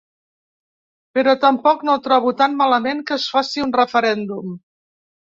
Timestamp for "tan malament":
2.39-3.05